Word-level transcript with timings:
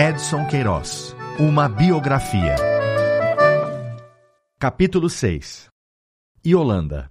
Edson 0.00 0.46
Queiroz 0.46 1.16
Uma 1.40 1.68
biografia. 1.68 2.54
Capítulo 4.56 5.10
6 5.10 5.68
Yolanda 6.46 7.10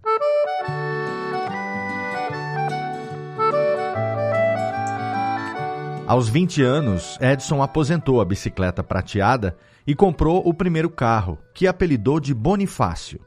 Aos 6.07 6.29
20 6.29 6.61
anos, 6.63 7.17
Edson 7.19 7.61
aposentou 7.61 8.21
a 8.21 8.25
bicicleta 8.25 8.81
prateada 8.81 9.57
e 9.85 9.93
comprou 9.93 10.41
o 10.47 10.53
primeiro 10.53 10.89
carro, 10.89 11.37
que 11.53 11.67
apelidou 11.67 12.21
de 12.21 12.33
Bonifácio. 12.33 13.19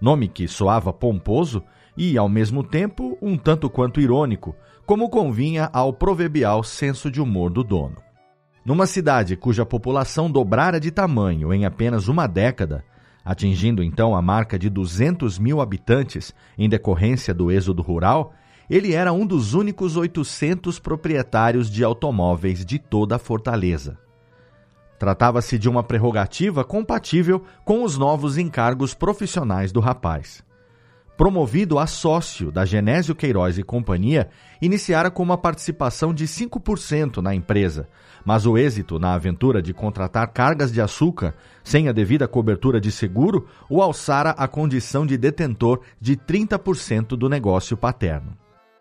Nome 0.00 0.28
que 0.28 0.46
soava 0.46 0.92
pomposo 0.92 1.64
e, 1.96 2.16
ao 2.16 2.28
mesmo 2.28 2.62
tempo, 2.62 3.18
um 3.20 3.36
tanto 3.36 3.68
quanto 3.68 4.00
irônico, 4.00 4.54
como 4.86 5.10
convinha 5.10 5.68
ao 5.72 5.92
proverbial 5.92 6.62
senso 6.62 7.10
de 7.10 7.20
humor 7.20 7.50
do 7.50 7.64
dono. 7.64 8.11
Numa 8.64 8.86
cidade 8.86 9.36
cuja 9.36 9.66
população 9.66 10.30
dobrara 10.30 10.78
de 10.78 10.90
tamanho 10.90 11.52
em 11.52 11.64
apenas 11.64 12.06
uma 12.06 12.28
década, 12.28 12.84
atingindo 13.24 13.82
então 13.82 14.14
a 14.14 14.22
marca 14.22 14.58
de 14.58 14.70
200 14.70 15.38
mil 15.38 15.60
habitantes 15.60 16.32
em 16.56 16.68
decorrência 16.68 17.34
do 17.34 17.50
êxodo 17.50 17.82
rural, 17.82 18.32
ele 18.70 18.94
era 18.94 19.12
um 19.12 19.26
dos 19.26 19.54
únicos 19.54 19.96
800 19.96 20.78
proprietários 20.78 21.68
de 21.68 21.82
automóveis 21.82 22.64
de 22.64 22.78
toda 22.78 23.16
a 23.16 23.18
fortaleza. 23.18 23.98
Tratava-se 24.96 25.58
de 25.58 25.68
uma 25.68 25.82
prerrogativa 25.82 26.62
compatível 26.62 27.42
com 27.64 27.82
os 27.82 27.98
novos 27.98 28.38
encargos 28.38 28.94
profissionais 28.94 29.72
do 29.72 29.80
rapaz. 29.80 30.44
Promovido 31.16 31.78
a 31.78 31.86
sócio 31.86 32.50
da 32.50 32.64
Genésio 32.64 33.14
Queiroz 33.14 33.58
e 33.58 33.62
Companhia, 33.62 34.30
iniciara 34.62 35.10
com 35.10 35.22
uma 35.22 35.36
participação 35.36 36.12
de 36.12 36.26
5% 36.26 37.18
na 37.18 37.34
empresa, 37.34 37.86
mas 38.24 38.46
o 38.46 38.56
êxito 38.56 38.98
na 38.98 39.12
aventura 39.12 39.60
de 39.60 39.74
contratar 39.74 40.32
cargas 40.32 40.72
de 40.72 40.80
açúcar 40.80 41.34
sem 41.62 41.86
a 41.86 41.92
devida 41.92 42.26
cobertura 42.26 42.80
de 42.80 42.90
seguro 42.90 43.46
o 43.68 43.82
alçara 43.82 44.30
à 44.30 44.48
condição 44.48 45.04
de 45.04 45.18
detentor 45.18 45.80
de 46.00 46.16
30% 46.16 47.08
do 47.08 47.28
negócio 47.28 47.76
paterno. 47.76 48.32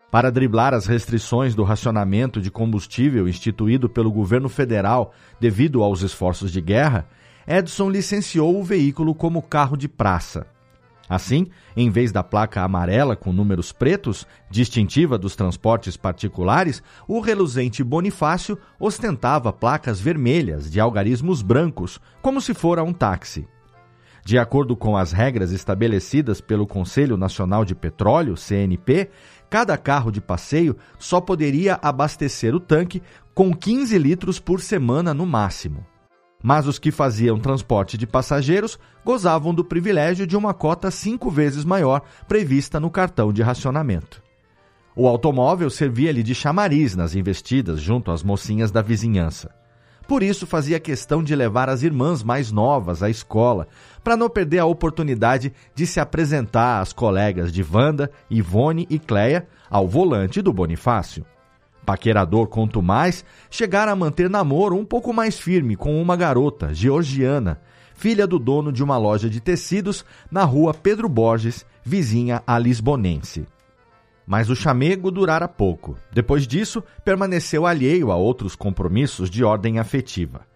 Para 0.09 0.32
driblar 0.32 0.74
as 0.74 0.86
restrições 0.86 1.54
do 1.54 1.64
racionamento 1.64 2.42
de 2.42 2.50
combustível 2.50 3.28
instituído 3.28 3.90
pelo 3.90 4.12
governo 4.12 4.48
federal 4.48 5.14
devido 5.40 5.84
aos 5.84 6.02
esforços 6.02 6.52
de 6.52 6.62
guerra, 6.62 7.08
Edson 7.46 7.90
licenciou 7.90 8.58
o 8.58 8.64
veículo 8.64 9.14
como 9.14 9.42
carro 9.42 9.76
de 9.76 9.88
praça. 9.88 10.48
Assim, 11.12 11.48
em 11.76 11.90
vez 11.90 12.09
da 12.09 12.23
placa 12.23 12.62
amarela 12.62 13.17
com 13.17 13.34
números 13.34 13.73
pretos, 13.73 14.26
distintiva 14.50 15.18
dos 15.18 15.36
transportes 15.36 15.98
particulares, 15.98 16.81
o 17.06 17.20
reluzente 17.20 17.84
Bonifácio 17.84 18.58
ostentava 18.80 19.52
placas 19.52 20.00
vermelhas 20.00 20.72
de 20.72 20.80
algarismos 20.80 21.42
brancos, 21.42 22.00
como 22.22 22.40
se 22.40 22.53
fora 22.53 22.81
um 22.81 22.94
táxi. 22.94 23.45
De 24.23 24.40
acordo 24.40 24.73
com 24.73 24.95
as 24.95 25.12
regras 25.12 25.52
estabelecidas 25.52 26.40
pelo 26.40 26.66
Conselho 26.66 27.18
Nacional 27.18 27.66
de 27.66 27.75
Petróleo, 27.75 28.38
CNP, 28.38 29.09
cada 29.50 29.78
carro 29.78 30.14
de 30.14 30.22
passeio 30.22 30.78
só 30.98 31.20
poderia 31.20 31.78
abastecer 31.81 32.56
o 32.56 32.59
tanque 32.62 33.03
com 33.34 33.53
15 33.53 33.98
litros 33.98 34.40
por 34.40 34.62
semana 34.62 35.14
no 35.14 35.25
máximo. 35.25 35.91
Mas 36.42 36.67
os 36.67 36.80
que 36.80 36.92
faziam 36.92 37.39
transporte 37.39 37.97
de 37.97 38.08
passageiros 38.08 38.80
gozavam 39.06 39.53
do 39.53 39.64
privilégio 39.64 40.25
de 40.25 40.36
uma 40.36 40.53
cota 40.53 40.89
cinco 40.89 41.30
vezes 41.30 41.64
maior 41.64 42.02
prevista 42.28 42.80
no 42.80 42.89
cartão 42.89 43.31
de 43.31 43.42
racionamento. 43.42 44.23
O 44.95 45.08
automóvel 45.08 45.69
servia-lhe 45.69 46.23
de 46.23 46.36
chamariz 46.36 46.95
nas 46.95 47.16
investidas 47.16 47.80
junto 47.80 48.12
às 48.12 48.23
mocinhas 48.23 48.72
da 48.72 48.81
vizinhança. 48.81 49.52
Por 50.08 50.23
isso 50.23 50.45
fazia 50.45 50.80
questão 50.80 51.23
de 51.23 51.34
levar 51.34 51.69
as 51.69 51.84
irmãs 51.84 52.22
mais 52.22 52.52
novas 52.52 53.02
à 53.02 53.09
escola, 53.09 53.67
para 54.03 54.17
não 54.17 54.30
perder 54.30 54.59
a 54.59 54.66
oportunidade 54.66 55.53
de 55.73 55.88
se 55.88 56.01
apresentar 56.01 56.81
às 56.81 56.91
colegas 56.91 57.51
de 57.53 57.63
Wanda, 57.63 58.12
Ivone 58.30 58.85
e 58.90 59.00
Cleia 59.00 59.47
ao 59.69 59.88
volante 59.88 60.41
do 60.41 60.51
Bonifácio. 60.51 61.25
Paquerador 61.91 62.47
quanto 62.47 62.81
mais, 62.81 63.25
chegara 63.50 63.91
a 63.91 63.96
manter 63.97 64.29
namoro 64.29 64.78
um 64.78 64.85
pouco 64.85 65.12
mais 65.12 65.38
firme 65.38 65.75
com 65.75 66.02
uma 66.02 66.16
garota, 66.16 66.74
georgiana, 66.74 67.59
filha 67.94 68.25
do 68.25 68.40
dono 68.40 68.72
de 68.72 68.81
uma 68.81 68.97
loja 68.97 69.29
de 69.29 69.41
tecidos 69.41 70.06
na 70.31 70.46
rua 70.46 70.74
Pedro 70.74 71.09
Borges, 71.09 71.66
vizinha 71.84 72.41
a 72.47 72.57
Lisbonense. 72.57 73.46
Mas 74.25 74.50
o 74.50 74.56
chamego 74.56 75.12
durara 75.12 75.50
pouco. 75.50 75.97
Depois 76.13 76.47
disso, 76.47 76.81
permaneceu 77.03 77.66
alheio 77.66 78.09
a 78.09 78.16
outros 78.16 78.56
compromissos 78.56 79.30
de 79.30 79.44
ordem 79.44 79.78
afetiva. 79.78 80.47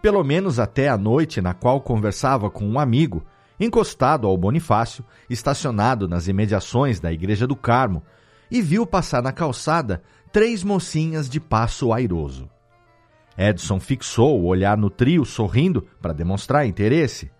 Pelo 0.00 0.24
menos 0.24 0.58
até 0.58 0.88
a 0.88 0.96
noite 0.96 1.42
na 1.42 1.52
qual 1.52 1.82
conversava 1.82 2.48
com 2.48 2.66
um 2.66 2.80
amigo, 2.80 3.26
encostado 3.60 4.26
ao 4.26 4.38
Bonifácio, 4.38 5.04
estacionado 5.28 6.08
nas 6.08 6.28
imediações 6.28 6.98
da 6.98 7.12
Igreja 7.12 7.46
do 7.46 7.54
Carmo, 7.54 8.02
e 8.50 8.62
viu 8.62 8.86
passar 8.86 9.22
na 9.22 9.32
calçada 9.32 10.02
três 10.32 10.62
mocinhas 10.62 11.28
de 11.28 11.40
passo 11.40 11.92
airoso. 11.92 12.48
Edson 13.36 13.78
fixou 13.78 14.40
o 14.40 14.46
olhar 14.46 14.76
no 14.76 14.90
trio, 14.90 15.24
sorrindo 15.24 15.86
para 16.02 16.12
demonstrar 16.12 16.66
interesse. 16.66 17.30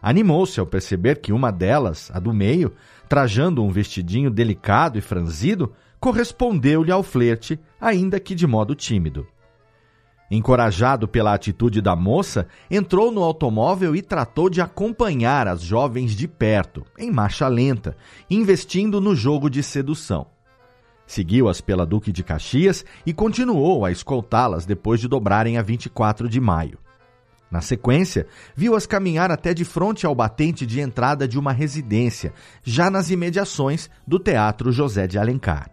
Animou-se 0.00 0.58
ao 0.60 0.66
perceber 0.66 1.20
que 1.20 1.32
uma 1.32 1.50
delas, 1.50 2.10
a 2.14 2.20
do 2.20 2.32
meio, 2.32 2.72
trajando 3.08 3.62
um 3.62 3.70
vestidinho 3.70 4.30
delicado 4.30 4.96
e 4.96 5.00
franzido, 5.00 5.72
correspondeu-lhe 5.98 6.92
ao 6.92 7.02
flerte, 7.02 7.60
ainda 7.80 8.18
que 8.18 8.34
de 8.34 8.46
modo 8.46 8.74
tímido. 8.74 9.26
Encorajado 10.30 11.08
pela 11.08 11.34
atitude 11.34 11.82
da 11.82 11.96
moça, 11.96 12.46
entrou 12.70 13.10
no 13.10 13.22
automóvel 13.22 13.96
e 13.96 14.00
tratou 14.00 14.48
de 14.48 14.60
acompanhar 14.60 15.48
as 15.48 15.60
jovens 15.60 16.12
de 16.12 16.28
perto, 16.28 16.86
em 16.96 17.10
marcha 17.10 17.48
lenta, 17.48 17.96
investindo 18.30 19.00
no 19.00 19.14
jogo 19.14 19.50
de 19.50 19.60
sedução. 19.60 20.28
Seguiu-as 21.10 21.60
pela 21.60 21.84
Duque 21.84 22.12
de 22.12 22.22
Caxias 22.22 22.84
e 23.04 23.12
continuou 23.12 23.84
a 23.84 23.90
escoltá-las 23.90 24.64
depois 24.64 25.00
de 25.00 25.08
dobrarem 25.08 25.58
a 25.58 25.62
24 25.62 26.28
de 26.28 26.40
maio. 26.40 26.78
Na 27.50 27.60
sequência, 27.60 28.28
viu-as 28.54 28.86
caminhar 28.86 29.28
até 29.28 29.52
de 29.52 29.64
frente 29.64 30.06
ao 30.06 30.14
batente 30.14 30.64
de 30.64 30.78
entrada 30.78 31.26
de 31.26 31.36
uma 31.36 31.50
residência, 31.50 32.32
já 32.62 32.88
nas 32.88 33.10
imediações 33.10 33.90
do 34.06 34.20
Teatro 34.20 34.70
José 34.70 35.08
de 35.08 35.18
Alencar. 35.18 35.68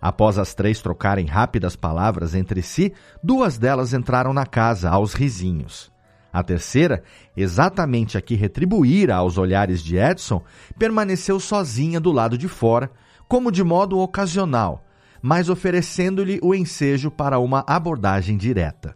Após 0.00 0.38
as 0.38 0.54
três 0.54 0.80
trocarem 0.80 1.26
rápidas 1.26 1.76
palavras 1.76 2.34
entre 2.34 2.62
si, 2.62 2.90
duas 3.22 3.58
delas 3.58 3.92
entraram 3.92 4.32
na 4.32 4.46
casa 4.46 4.88
aos 4.88 5.12
risinhos. 5.12 5.92
A 6.32 6.42
terceira, 6.42 7.02
exatamente 7.36 8.16
a 8.16 8.22
que 8.22 8.34
retribuíra 8.34 9.16
aos 9.16 9.36
olhares 9.36 9.82
de 9.82 9.98
Edson, 9.98 10.42
permaneceu 10.78 11.38
sozinha 11.38 12.00
do 12.00 12.10
lado 12.10 12.38
de 12.38 12.48
fora, 12.48 12.90
como 13.28 13.50
de 13.50 13.62
modo 13.62 13.98
ocasional, 13.98 14.84
mas 15.22 15.48
oferecendo-lhe 15.48 16.38
o 16.42 16.54
ensejo 16.54 17.10
para 17.10 17.38
uma 17.38 17.64
abordagem 17.66 18.36
direta. 18.36 18.94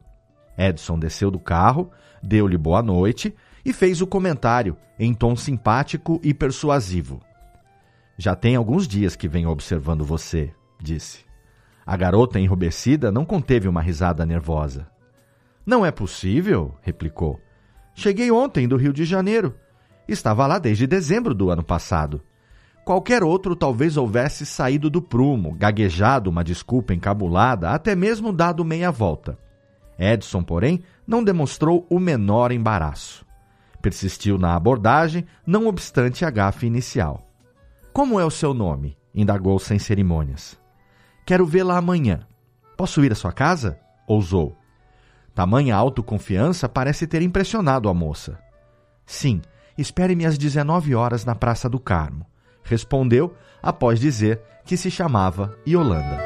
Edson 0.57 0.99
desceu 0.99 1.31
do 1.31 1.39
carro, 1.39 1.91
deu-lhe 2.23 2.59
boa 2.59 2.83
noite 2.83 3.35
e 3.65 3.73
fez 3.73 4.01
o 4.01 4.07
comentário 4.07 4.77
em 4.99 5.15
tom 5.15 5.37
simpático 5.37 6.21
e 6.23 6.35
persuasivo. 6.35 7.21
Já 8.17 8.35
tem 8.35 8.57
alguns 8.57 8.89
dias 8.89 9.15
que 9.15 9.29
venho 9.29 9.49
observando 9.49 10.05
você, 10.05 10.53
disse. 10.81 11.25
A 11.87 11.97
garota 11.97 12.41
enrubescida 12.41 13.13
não 13.13 13.25
conteve 13.25 13.69
uma 13.69 13.81
risada 13.81 14.27
nervosa. 14.27 14.89
Não 15.65 15.87
é 15.87 15.91
possível, 15.91 16.75
replicou. 16.83 17.41
Cheguei 17.95 18.31
ontem 18.31 18.67
do 18.67 18.77
Rio 18.77 18.93
de 18.93 19.05
Janeiro. 19.05 19.55
Estava 20.07 20.47
lá 20.47 20.59
desde 20.59 20.87
dezembro 20.87 21.35
do 21.35 21.51
ano 21.51 21.63
passado. 21.63 22.21
Qualquer 22.89 23.23
outro 23.23 23.55
talvez 23.55 23.99
houvesse 23.99 24.47
saído 24.47 24.89
do 24.89 25.03
prumo, 25.03 25.55
gaguejado 25.55 26.31
uma 26.31 26.43
desculpa 26.43 26.95
encabulada, 26.95 27.69
até 27.69 27.95
mesmo 27.95 28.33
dado 28.33 28.65
meia 28.65 28.91
volta. 28.91 29.39
Edson, 29.99 30.43
porém, 30.43 30.83
não 31.07 31.23
demonstrou 31.23 31.87
o 31.91 31.99
menor 31.99 32.51
embaraço. 32.51 33.27
Persistiu 33.83 34.39
na 34.39 34.55
abordagem, 34.55 35.27
não 35.47 35.67
obstante 35.67 36.25
a 36.25 36.31
gafe 36.31 36.65
inicial. 36.65 37.31
Como 37.93 38.19
é 38.19 38.25
o 38.25 38.31
seu 38.31 38.55
nome? 38.55 38.97
indagou 39.15 39.59
sem 39.59 39.79
cerimônias. 39.79 40.59
Quero 41.27 41.45
vê-la 41.45 41.77
amanhã. 41.77 42.21
Posso 42.75 43.05
ir 43.05 43.13
à 43.13 43.15
sua 43.15 43.33
casa? 43.33 43.79
ousou. 44.07 44.57
Tamanha 45.35 45.77
autoconfiança 45.77 46.67
parece 46.67 47.07
ter 47.07 47.21
impressionado 47.21 47.87
a 47.91 47.93
moça. 47.93 48.39
Sim, 49.05 49.43
espere-me 49.77 50.25
às 50.25 50.39
19 50.39 50.95
horas 50.95 51.27
na 51.27 51.35
Praça 51.35 51.69
do 51.69 51.79
Carmo, 51.79 52.25
respondeu 52.69 53.35
após 53.63 53.99
dizer 53.99 54.41
que 54.65 54.77
se 54.77 54.91
chamava 54.91 55.57
Yolanda. 55.67 56.19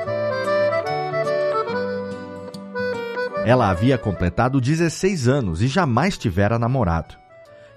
Ela 3.44 3.70
havia 3.70 3.98
completado 3.98 4.60
16 4.60 5.26
anos 5.26 5.62
e 5.62 5.66
jamais 5.66 6.16
tivera 6.16 6.58
namorado. 6.58 7.16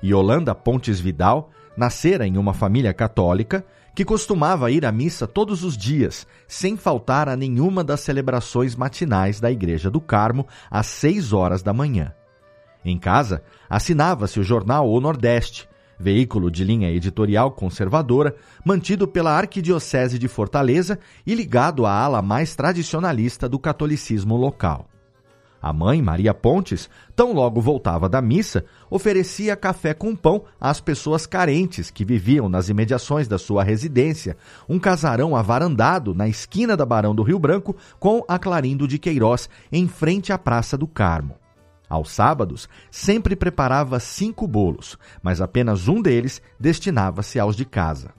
Yolanda 0.04 0.54
Pontes 0.54 1.00
Vidal 1.00 1.50
nascera 1.76 2.28
em 2.28 2.38
uma 2.38 2.54
família 2.54 2.94
católica 2.94 3.66
que 3.96 4.06
costumava 4.06 4.70
ir 4.70 4.86
à 4.86 4.92
missa 4.92 5.26
todos 5.26 5.64
os 5.64 5.78
dias, 5.78 6.28
sem 6.48 6.76
faltar 6.76 7.30
a 7.30 7.36
nenhuma 7.36 7.84
das 7.84 8.02
celebrações 8.02 8.76
matinais 8.76 9.40
da 9.40 9.50
Igreja 9.50 9.90
do 9.90 10.02
Carmo 10.02 10.46
às 10.70 10.86
seis 10.88 11.32
horas 11.32 11.64
da 11.64 11.74
manhã. 11.74 12.14
Em 12.84 13.00
casa, 13.00 13.42
assinava-se 13.70 14.40
o 14.40 14.44
jornal 14.44 14.88
O 14.90 15.00
Nordeste, 15.00 15.68
veículo 16.00 16.52
de 16.52 16.64
linha 16.64 16.92
editorial 16.92 17.52
conservadora, 17.52 18.36
mantido 18.64 19.08
pela 19.08 19.32
Arquidiocese 19.32 20.20
de 20.20 20.28
Fortaleza 20.28 21.00
e 21.26 21.34
ligado 21.34 21.86
à 21.86 21.92
ala 21.92 22.22
mais 22.22 22.56
tradicionalista 22.56 23.48
do 23.48 23.60
catolicismo 23.60 24.36
local. 24.36 24.88
A 25.66 25.74
mãe, 25.74 26.00
Maria 26.00 26.32
Pontes, 26.32 26.88
tão 27.16 27.34
logo 27.34 27.60
voltava 27.60 28.08
da 28.08 28.22
missa, 28.22 28.64
oferecia 28.88 29.56
café 29.56 29.96
com 29.96 30.16
pão 30.16 30.44
às 30.62 30.80
pessoas 30.80 31.26
carentes 31.26 31.90
que 31.90 32.06
viviam 32.06 32.48
nas 32.48 32.70
imediações 32.70 33.28
da 33.28 33.40
sua 33.40 33.64
residência, 33.64 34.38
um 34.70 34.78
casarão 34.78 35.36
avarandado 35.36 36.14
na 36.14 36.28
esquina 36.28 36.78
da 36.78 36.86
Barão 36.86 37.16
do 37.16 37.24
Rio 37.24 37.40
Branco 37.40 37.76
com 38.00 38.24
a 38.28 38.38
Clarindo 38.38 38.88
de 38.88 39.00
Queiroz, 39.00 39.50
em 39.72 39.88
frente 39.88 40.32
à 40.32 40.38
Praça 40.38 40.78
do 40.78 40.86
Carmo. 40.86 41.45
Aos 41.90 42.12
sábados, 42.12 42.68
sempre 42.90 43.36
preparava 43.36 44.00
cinco 44.00 44.48
bolos, 44.48 44.98
mas 45.22 45.42
apenas 45.42 45.88
um 45.88 46.02
deles 46.02 46.42
destinava-se 46.60 47.40
aos 47.40 47.56
de 47.56 47.66
casa. 47.66 48.12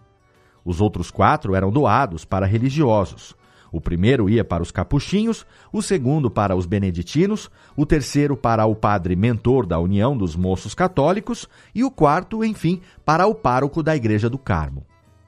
Os 0.65 0.81
outros 0.81 1.11
quatro 1.11 1.55
eram 1.55 1.71
doados 1.71 2.25
para 2.25 2.47
religiosos. 2.47 3.35
O 3.73 3.81
primeiro 3.81 4.31
ia 4.31 4.45
para 4.45 4.63
os 4.63 4.71
capuchinhos, 4.71 5.45
o 5.73 5.83
segundo 5.83 6.31
para 6.31 6.57
os 6.57 6.67
beneditinos, 6.67 7.51
o 7.77 7.85
terceiro 7.85 8.37
para 8.37 8.65
o 8.67 8.75
padre 8.75 9.15
mentor 9.15 9.67
da 9.67 9.79
União 9.79 10.17
dos 10.17 10.35
Moços 10.35 10.75
Católicos 10.75 11.49
e 11.75 11.85
o 11.85 11.91
quarto, 11.91 12.45
enfim, 12.45 12.81
para 13.05 13.27
o 13.27 13.35
pároco 13.35 13.83
da 13.83 13.95
Igreja 13.95 14.31
do 14.31 14.39
Carmo. 14.39 14.87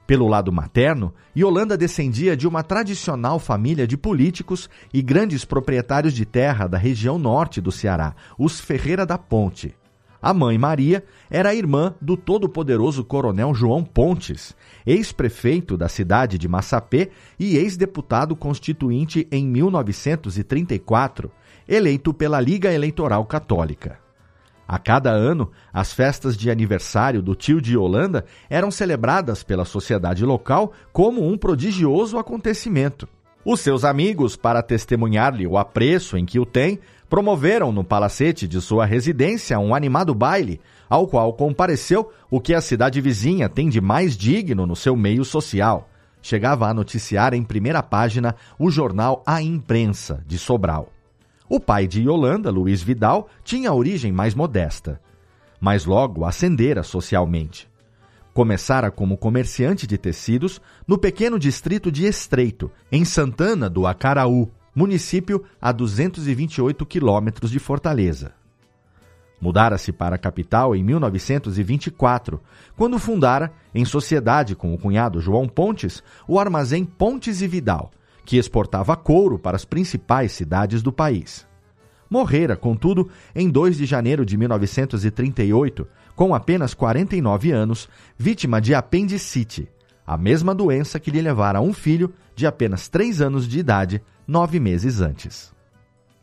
Pelo 0.09 0.27
lado 0.27 0.51
materno, 0.51 1.13
Yolanda 1.37 1.77
descendia 1.77 2.35
de 2.35 2.47
uma 2.47 2.63
tradicional 2.63 3.37
família 3.37 3.85
de 3.85 3.95
políticos 3.95 4.67
e 4.91 5.03
grandes 5.03 5.45
proprietários 5.45 6.15
de 6.15 6.25
terra 6.25 6.65
da 6.65 6.79
região 6.79 7.19
norte 7.19 7.61
do 7.61 7.71
Ceará, 7.71 8.15
os 8.35 8.59
Ferreira 8.59 9.05
da 9.05 9.19
Ponte. 9.19 9.75
A 10.19 10.33
mãe 10.33 10.57
Maria 10.57 11.03
era 11.29 11.53
irmã 11.53 11.93
do 12.01 12.17
todo-poderoso 12.17 13.03
coronel 13.03 13.53
João 13.53 13.83
Pontes, 13.83 14.55
ex-prefeito 14.83 15.77
da 15.77 15.87
cidade 15.87 16.39
de 16.39 16.47
Massapê 16.47 17.11
e 17.39 17.55
ex-deputado 17.57 18.35
constituinte 18.35 19.27
em 19.31 19.45
1934, 19.45 21.31
eleito 21.67 22.15
pela 22.15 22.41
Liga 22.41 22.73
Eleitoral 22.73 23.23
Católica. 23.25 24.08
A 24.71 24.77
cada 24.77 25.09
ano, 25.09 25.49
as 25.73 25.91
festas 25.91 26.37
de 26.37 26.51
aniversário 26.51 27.23
do 27.23 27.33
tio 27.33 27.59
de 27.59 27.75
Holanda 27.75 28.23
eram 28.47 28.69
celebradas 28.69 29.41
pela 29.41 29.65
sociedade 29.65 30.23
local 30.23 30.73
como 30.93 31.27
um 31.27 31.35
prodigioso 31.35 32.19
acontecimento. 32.19 33.09
Os 33.43 33.61
seus 33.61 33.83
amigos, 33.83 34.35
para 34.35 34.61
testemunhar-lhe 34.61 35.47
o 35.47 35.57
apreço 35.57 36.19
em 36.19 36.23
que 36.23 36.39
o 36.39 36.45
tem, 36.45 36.79
promoveram 37.09 37.71
no 37.71 37.83
palacete 37.83 38.47
de 38.47 38.61
sua 38.61 38.85
residência 38.85 39.57
um 39.57 39.73
animado 39.73 40.13
baile, 40.13 40.61
ao 40.87 41.07
qual 41.07 41.33
compareceu 41.33 42.11
o 42.29 42.39
que 42.39 42.53
a 42.53 42.61
cidade 42.61 43.01
vizinha 43.01 43.49
tem 43.49 43.69
de 43.69 43.81
mais 43.81 44.15
digno 44.15 44.67
no 44.67 44.75
seu 44.75 44.95
meio 44.95 45.25
social. 45.25 45.89
Chegava 46.21 46.67
a 46.67 46.73
noticiar 46.75 47.33
em 47.33 47.41
primeira 47.41 47.81
página 47.81 48.35
o 48.59 48.69
jornal 48.69 49.23
A 49.25 49.41
Imprensa, 49.41 50.23
de 50.27 50.37
Sobral. 50.37 50.89
O 51.49 51.59
pai 51.59 51.87
de 51.87 52.03
Yolanda, 52.03 52.51
Luiz 52.51 52.83
Vidal, 52.83 53.27
tinha 53.43 53.73
origem 53.73 54.11
mais 54.11 54.35
modesta, 54.35 55.01
mas 55.59 55.83
logo 55.83 56.23
ascendera 56.23 56.83
socialmente. 56.83 57.67
Começara 58.35 58.91
como 58.91 59.17
comerciante 59.17 59.87
de 59.87 59.97
tecidos 59.97 60.61
no 60.87 60.95
pequeno 60.95 61.39
distrito 61.39 61.91
de 61.91 62.05
Estreito, 62.05 62.71
em 62.91 63.03
Santana 63.03 63.67
do 63.67 63.87
Acaraú, 63.87 64.51
município 64.75 65.43
a 65.59 65.71
228 65.71 66.85
quilômetros 66.85 67.49
de 67.49 67.57
Fortaleza. 67.57 68.31
Mudara-se 69.41 69.91
para 69.91 70.17
a 70.17 70.19
capital 70.19 70.75
em 70.75 70.83
1924, 70.83 72.39
quando 72.77 72.99
fundara, 72.99 73.51
em 73.73 73.85
sociedade 73.85 74.55
com 74.55 74.71
o 74.71 74.77
cunhado 74.77 75.19
João 75.19 75.47
Pontes, 75.47 76.03
o 76.27 76.39
armazém 76.39 76.85
Pontes 76.85 77.41
e 77.41 77.47
Vidal, 77.47 77.89
que 78.29 78.37
exportava 78.37 78.95
couro 78.95 79.39
para 79.39 79.55
as 79.55 79.65
principais 79.65 80.33
cidades 80.33 80.83
do 80.83 80.91
país. 80.91 81.47
Morrera, 82.07 82.55
contudo, 82.55 83.09
em 83.33 83.49
2 83.49 83.77
de 83.77 83.87
janeiro 83.87 84.23
de 84.23 84.37
1938, 84.37 85.87
com 86.15 86.35
apenas 86.35 86.75
49 86.75 87.49
anos, 87.49 87.89
vítima 88.15 88.61
de 88.61 88.75
apendicite, 88.75 89.67
a 90.05 90.15
mesma 90.15 90.53
doença 90.53 90.99
que 90.99 91.09
lhe 91.09 91.23
levara 91.23 91.59
um 91.59 91.73
filho 91.73 92.13
de 92.35 92.45
apenas 92.45 92.87
3 92.87 93.19
anos 93.19 93.47
de 93.47 93.57
idade, 93.57 93.99
nove 94.27 94.59
meses 94.59 95.01
antes. 95.01 95.51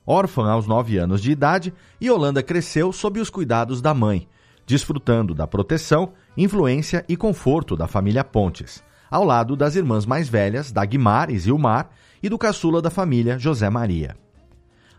Órfã 0.07 0.49
aos 0.49 0.69
9 0.69 0.99
anos 0.99 1.21
de 1.21 1.33
idade, 1.33 1.75
Yolanda 2.01 2.41
cresceu 2.41 2.93
sob 2.93 3.19
os 3.19 3.31
cuidados 3.31 3.83
da 3.83 3.93
mãe, 3.93 4.29
desfrutando 4.65 5.35
da 5.35 5.49
proteção, 5.49 6.13
influência 6.37 7.05
e 7.09 7.17
conforto 7.17 7.77
da 7.77 7.89
família 7.89 8.23
Pontes, 8.23 8.85
ao 9.11 9.25
lado 9.25 9.57
das 9.57 9.77
irmãs 9.77 10.07
mais 10.07 10.29
velhas, 10.29 10.73
Dagmar 10.73 11.31
e 11.31 11.39
Zilmar, 11.39 11.91
e 12.23 12.29
do 12.29 12.39
caçula 12.39 12.81
da 12.81 12.91
família, 12.91 13.39
José 13.39 13.69
Maria 13.71 14.17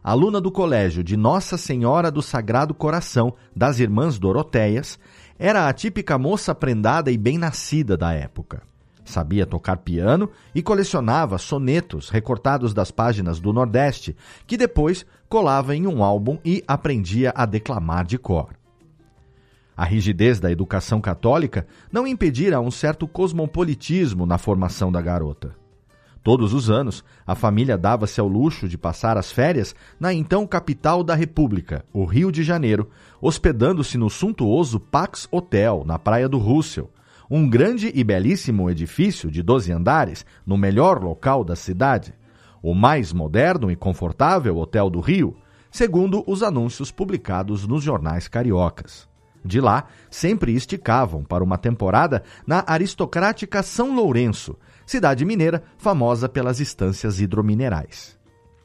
aluna 0.07 0.39
do 0.39 0.50
colégio 0.50 1.04
de 1.04 1.18
Nossa 1.18 1.57
Senhora 1.57 2.09
do 2.09 2.21
Sagrado 2.21 2.74
Coração 2.74 3.33
das 3.54 3.77
Irmãs 3.77 4.18
Doroteias, 4.18 4.98
era 5.38 5.68
a 5.68 5.74
típica 5.74 6.18
moça 6.18 6.56
prendada 6.56 7.12
e 7.12 7.18
bem-nascida 7.18 7.98
da 7.98 8.13
época. 8.13 8.62
Sabia 9.04 9.45
tocar 9.45 9.75
piano 9.80 10.30
e 10.56 10.62
colecionava 10.62 11.38
sonetos 11.38 12.07
recortados 12.07 12.74
das 12.74 12.89
páginas 12.89 13.42
do 13.42 13.51
Nordeste, 13.51 14.15
que 14.45 14.56
depois 14.56 15.06
colava 15.27 15.75
em 15.75 15.86
um 15.86 16.01
álbum 16.01 16.39
e 16.44 16.63
aprendia 16.65 17.33
a 17.36 17.45
declamar 17.45 18.06
de 18.06 18.18
cor. 18.18 18.56
A 19.77 19.85
rigidez 19.85 20.39
da 20.39 20.51
educação 20.51 21.00
católica 21.00 21.68
não 21.91 22.07
impedira 22.07 22.59
um 22.59 22.71
certo 22.71 23.07
cosmopolitismo 23.07 24.25
na 24.25 24.39
formação 24.39 24.91
da 24.91 25.00
garota. 25.00 25.56
Todos 26.24 26.51
os 26.51 26.68
anos, 26.68 27.03
a 27.27 27.35
família 27.35 27.77
dava-se 27.77 28.19
ao 28.19 28.27
luxo 28.27 28.68
de 28.68 28.75
passar 28.75 29.18
as 29.18 29.31
férias 29.31 29.75
na 30.00 30.12
então 30.12 30.47
capital 30.47 31.03
da 31.03 31.13
República, 31.13 31.85
o 31.94 32.06
Rio 32.06 32.31
de 32.31 32.41
Janeiro, 32.41 32.89
hospedando-se 33.21 34.00
no 34.00 34.09
suntuoso 34.09 34.79
Pax 34.79 35.27
Hotel, 35.31 35.83
na 35.85 36.00
Praia 36.00 36.27
do 36.27 36.39
Russell, 36.39 36.89
um 37.29 37.47
grande 37.47 37.91
e 37.94 38.03
belíssimo 38.03 38.71
edifício 38.71 39.29
de 39.29 39.44
12 39.44 39.71
andares 39.71 40.25
no 40.44 40.57
melhor 40.57 41.03
local 41.03 41.44
da 41.44 41.56
cidade, 41.56 42.15
o 42.63 42.74
mais 42.74 43.13
moderno 43.13 43.69
e 43.69 43.75
confortável 43.75 44.57
hotel 44.57 44.89
do 44.89 45.00
Rio, 45.00 45.38
segundo 45.69 46.24
os 46.25 46.41
anúncios 46.41 46.91
publicados 46.91 47.67
nos 47.67 47.84
jornais 47.84 48.27
cariocas. 48.27 49.07
De 49.48 49.62
lá, 49.62 49.86
sempre 50.12 50.54
esticavam 50.54 51.24
para 51.24 51.42
uma 51.42 51.58
temporada 51.58 52.22
na 52.46 52.66
aristocrática 52.68 53.63
São 53.63 53.96
Lourenço, 53.96 54.58
cidade 54.86 55.24
mineira 55.24 55.63
famosa 55.77 56.27
pelas 56.27 56.60
estâncias 56.60 57.22
hidrominerais. 57.22 58.18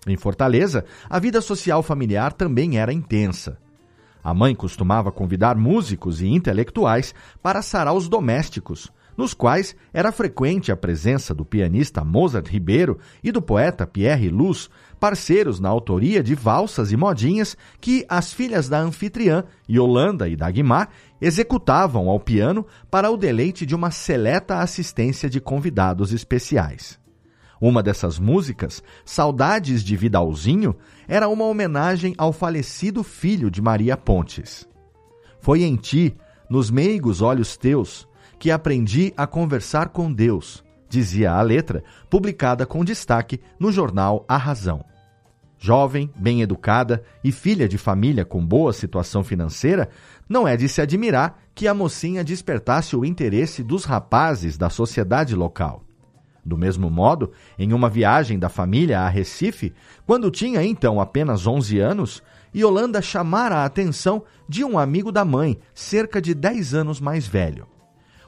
Em 0.09 0.17
Fortaleza, 0.17 0.85
a 1.09 1.21
vida 1.21 1.41
social 1.41 1.85
familiar 1.85 2.33
também 2.33 2.79
era 2.79 2.93
intensa. 2.93 3.59
A 4.25 4.35
mãe 4.35 4.57
costumava 4.57 5.13
convidar 5.13 5.57
músicos 5.57 6.21
e 6.21 6.27
intelectuais 6.27 7.15
para 7.41 7.63
saraus 7.63 8.09
domésticos, 8.09 8.93
nos 9.17 9.35
quais 9.35 9.77
era 9.93 10.11
frequente 10.11 10.73
a 10.73 10.77
presença 10.77 11.33
do 11.33 11.45
pianista 11.45 12.05
Mozart 12.05 12.49
Ribeiro 12.49 12.99
e 13.23 13.31
do 13.31 13.41
poeta 13.41 13.87
Pierre 13.87 14.31
Luz, 14.31 14.69
parceiros 15.03 15.59
na 15.59 15.69
autoria 15.69 16.23
de 16.23 16.33
valsas 16.33 16.93
e 16.93 16.97
modinhas 16.97 17.57
que 17.81 18.07
as 18.09 18.33
filhas 18.33 18.69
da 18.69 18.79
anfitriã, 18.79 19.43
Yolanda 19.69 20.29
e 20.29 20.37
Dagmar, 20.37 20.91
executavam 21.21 22.09
ao 22.09 22.21
piano 22.21 22.65
para 22.89 23.11
o 23.11 23.17
deleite 23.17 23.67
de 23.67 23.75
uma 23.75 23.91
seleta 23.91 24.59
assistência 24.59 25.29
de 25.29 25.41
convidados 25.41 26.13
especiais. 26.13 27.01
Uma 27.61 27.83
dessas 27.83 28.17
músicas, 28.17 28.81
Saudades 29.05 29.83
de 29.83 29.97
Vidalzinho, 29.97 30.77
era 31.09 31.29
uma 31.29 31.47
homenagem 31.47 32.15
ao 32.17 32.33
falecido 32.33 33.03
filho 33.03 33.51
de 33.51 33.61
Maria 33.61 33.97
Pontes. 33.97 34.69
Foi 35.41 35.65
em 35.65 35.75
ti, 35.75 36.17
nos 36.49 36.71
meigos 36.71 37.21
olhos 37.21 37.57
teus, 37.57 38.07
que 38.39 38.53
aprendi 38.53 39.13
a 39.17 39.27
conversar 39.27 39.89
com 39.89 40.13
Deus, 40.13 40.63
dizia 40.89 41.33
a 41.33 41.43
letra, 41.43 41.83
publicada 42.09 42.65
com 42.65 42.85
destaque 42.85 43.41
no 43.59 43.73
jornal 43.73 44.25
A 44.29 44.37
Razão. 44.37 44.92
Jovem, 45.65 46.11
bem 46.17 46.43
educada 46.43 47.05
e 47.23 47.31
filha 47.31 47.69
de 47.69 47.79
família 47.79 48.25
com 48.25 48.45
boa 48.45 48.73
situação 48.73 49.23
financeira, 49.23 49.89
não 50.29 50.49
é 50.49 50.57
de 50.57 50.69
se 50.69 50.81
admirar 50.81 51.41
que 51.55 51.69
a 51.69 51.73
mocinha 51.73 52.25
despertasse 52.25 52.97
o 52.97 53.05
interesse 53.05 53.63
dos 53.63 53.85
rapazes 53.85 54.59
da 54.59 54.69
sociedade 54.69 55.37
local. 55.37 55.85
Do 56.45 56.59
mesmo 56.59 56.91
modo, 56.91 57.31
em 57.57 57.73
uma 57.73 57.89
viagem 57.89 58.41
da 58.41 58.49
família 58.49 59.03
a 59.03 59.09
Recife, 59.09 59.73
quando 60.05 60.33
tinha 60.33 60.65
então 60.65 61.01
apenas 61.01 61.47
11 61.47 61.79
anos, 61.79 62.25
Yolanda 62.53 63.01
chamara 63.01 63.59
a 63.59 63.65
atenção 63.65 64.25
de 64.49 64.65
um 64.65 64.77
amigo 64.77 65.13
da 65.13 65.25
mãe, 65.25 65.61
cerca 65.73 66.21
de 66.21 66.35
10 66.35 66.75
anos 66.75 67.01
mais 67.01 67.25
velho. 67.25 67.69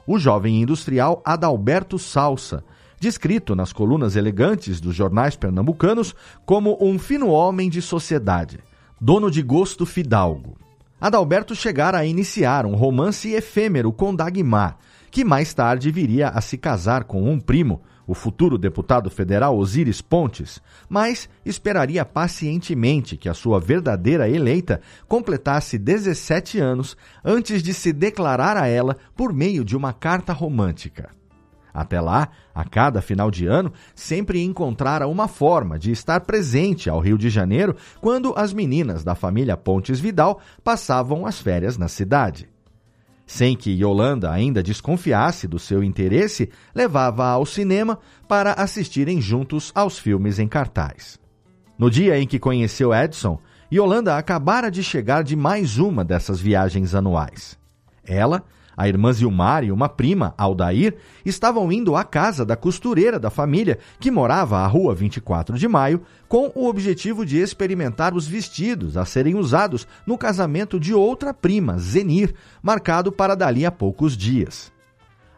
o 0.07 0.17
jovem 0.17 0.61
industrial 0.61 1.21
Adalberto 1.25 1.99
Salsa, 1.99 2.63
descrito 2.99 3.55
nas 3.55 3.73
colunas 3.73 4.15
elegantes 4.15 4.79
dos 4.79 4.95
jornais 4.95 5.35
pernambucanos 5.35 6.15
como 6.45 6.77
um 6.81 6.97
fino 6.97 7.29
homem 7.29 7.69
de 7.69 7.81
sociedade, 7.81 8.59
dono 8.99 9.29
de 9.29 9.41
gosto 9.41 9.85
fidalgo. 9.85 10.57
Adalberto 10.99 11.53
chegara 11.53 11.99
a 11.99 12.05
iniciar 12.05 12.65
um 12.65 12.75
romance 12.75 13.29
efêmero 13.31 13.91
com 13.91 14.15
Dagmar, 14.15 14.77
que 15.11 15.23
mais 15.23 15.53
tarde 15.53 15.91
viria 15.91 16.29
a 16.29 16.41
se 16.41 16.57
casar 16.57 17.03
com 17.03 17.29
um 17.29 17.39
primo, 17.39 17.81
o 18.07 18.13
futuro 18.13 18.57
deputado 18.57 19.09
federal 19.09 19.57
Osiris 19.57 20.01
Pontes, 20.01 20.61
mas 20.87 21.29
esperaria 21.45 22.05
pacientemente 22.05 23.17
que 23.17 23.27
a 23.27 23.33
sua 23.33 23.59
verdadeira 23.59 24.29
eleita 24.29 24.81
completasse 25.07 25.77
17 25.77 26.59
anos 26.59 26.95
antes 27.23 27.63
de 27.63 27.73
se 27.73 27.91
declarar 27.91 28.57
a 28.57 28.67
ela 28.67 28.97
por 29.15 29.33
meio 29.33 29.65
de 29.65 29.75
uma 29.75 29.91
carta 29.91 30.33
romântica. 30.33 31.09
Até 31.75 31.99
lá, 31.99 32.29
a 32.53 32.63
cada 32.63 33.01
final 33.01 33.29
de 33.29 33.45
ano, 33.45 33.73
sempre 33.93 34.41
encontrara 34.41 35.09
uma 35.09 35.27
forma 35.27 35.77
de 35.77 35.91
estar 35.91 36.21
presente 36.21 36.89
ao 36.89 37.01
Rio 37.01 37.17
de 37.17 37.29
Janeiro 37.29 37.75
quando 37.99 38.33
as 38.37 38.53
meninas 38.53 39.03
da 39.03 39.13
família 39.13 39.57
Pontes 39.57 39.99
Vidal 39.99 40.39
passavam 40.63 41.25
as 41.25 41.37
férias 41.37 41.77
na 41.77 41.89
cidade. 41.89 42.47
Sem 43.27 43.57
que 43.57 43.71
Yolanda 43.71 44.31
ainda 44.31 44.63
desconfiasse 44.63 45.49
do 45.49 45.59
seu 45.59 45.83
interesse, 45.83 46.49
levava-a 46.73 47.31
ao 47.31 47.45
cinema 47.45 47.99
para 48.25 48.53
assistirem 48.53 49.19
juntos 49.19 49.73
aos 49.75 49.99
filmes 49.99 50.39
em 50.39 50.47
cartaz. 50.47 51.19
No 51.77 51.91
dia 51.91 52.17
em 52.17 52.25
que 52.25 52.39
conheceu 52.39 52.93
Edson, 52.93 53.37
Yolanda 53.69 54.15
acabara 54.15 54.71
de 54.71 54.81
chegar 54.81 55.25
de 55.25 55.35
mais 55.35 55.77
uma 55.77 56.05
dessas 56.05 56.39
viagens 56.39 56.95
anuais. 56.95 57.59
Ela 58.05 58.45
a 58.75 58.87
irmã 58.87 59.13
Zilmar 59.13 59.63
e 59.63 59.71
uma 59.71 59.87
prima, 59.87 60.33
Aldair, 60.37 60.95
estavam 61.25 61.71
indo 61.71 61.95
à 61.95 62.03
casa 62.03 62.45
da 62.45 62.55
costureira 62.55 63.19
da 63.19 63.29
família, 63.29 63.79
que 63.99 64.11
morava 64.11 64.59
à 64.59 64.67
rua 64.67 64.93
24 64.93 65.57
de 65.57 65.67
maio, 65.67 66.01
com 66.27 66.51
o 66.55 66.67
objetivo 66.67 67.25
de 67.25 67.37
experimentar 67.37 68.13
os 68.13 68.27
vestidos 68.27 68.97
a 68.97 69.05
serem 69.05 69.35
usados 69.35 69.87
no 70.05 70.17
casamento 70.17 70.79
de 70.79 70.93
outra 70.93 71.33
prima, 71.33 71.77
Zenir, 71.77 72.33
marcado 72.61 73.11
para 73.11 73.35
dali 73.35 73.65
a 73.65 73.71
poucos 73.71 74.17
dias. 74.17 74.71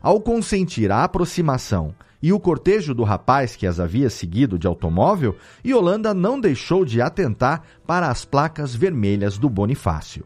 Ao 0.02 0.20
consentir 0.22 0.92
a 0.92 1.04
aproximação 1.04 1.94
e 2.22 2.34
o 2.34 2.40
cortejo 2.40 2.94
do 2.94 3.04
rapaz 3.04 3.56
que 3.56 3.68
as 3.68 3.80
havia 3.80 4.10
seguido 4.10 4.58
de 4.58 4.66
automóvel, 4.66 5.36
Yolanda 5.66 6.14
não 6.14 6.40
deixou 6.40 6.84
de 6.84 7.02
atentar 7.02 7.64
para 7.86 8.10
as 8.10 8.26
placas 8.26 8.76
vermelhas 8.76 9.38
do 9.38 9.50
Bonifácio. 9.50 10.26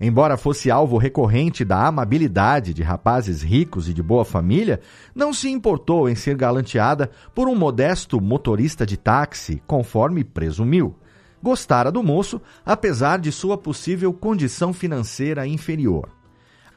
Embora 0.00 0.36
fosse 0.36 0.70
alvo 0.70 0.96
recorrente 0.96 1.64
da 1.64 1.86
amabilidade 1.86 2.72
de 2.72 2.84
rapazes 2.84 3.42
ricos 3.42 3.88
e 3.88 3.92
de 3.92 4.02
boa 4.02 4.24
família, 4.24 4.80
não 5.12 5.32
se 5.32 5.48
importou 5.48 6.08
em 6.08 6.14
ser 6.14 6.36
galanteada 6.36 7.10
por 7.34 7.48
um 7.48 7.56
modesto 7.56 8.20
motorista 8.20 8.86
de 8.86 8.96
táxi, 8.96 9.60
conforme 9.66 10.22
presumiu. 10.22 10.94
Gostara 11.42 11.90
do 11.90 12.02
moço, 12.02 12.40
apesar 12.64 13.18
de 13.18 13.32
sua 13.32 13.58
possível 13.58 14.12
condição 14.12 14.72
financeira 14.72 15.46
inferior. 15.46 16.08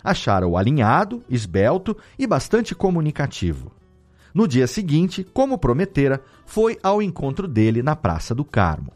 Achara-o 0.04 0.58
alinhado, 0.58 1.24
esbelto 1.30 1.96
e 2.18 2.26
bastante 2.26 2.74
comunicativo. 2.74 3.72
No 4.34 4.48
dia 4.48 4.66
seguinte, 4.66 5.24
como 5.24 5.60
prometera, 5.60 6.22
foi 6.44 6.80
ao 6.82 7.04
encontro 7.04 7.48
dele 7.48 7.84
na 7.84 7.96
Praça 7.96 8.34
do 8.34 8.44
Carmo. 8.44 8.94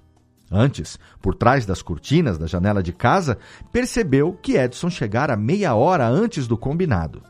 Antes, 0.51 0.99
por 1.21 1.35
trás 1.35 1.65
das 1.65 1.81
cortinas 1.81 2.37
da 2.37 2.45
janela 2.45 2.83
de 2.83 2.93
casa, 2.93 3.37
percebeu 3.71 4.33
que 4.33 4.57
Edson 4.57 4.89
chegara 4.89 5.35
meia 5.35 5.73
hora 5.73 6.07
antes 6.07 6.47
do 6.47 6.57
combinado. 6.57 7.21